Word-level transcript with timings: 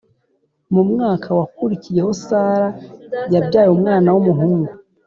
Mu 0.73 0.81
mwaka 0.91 1.27
wakurikiyeho 1.37 2.11
Sara 2.25 2.67
yabyaye 3.33 3.69
umwana 3.75 4.07
w 4.13 4.17
umuhungu 4.21 4.71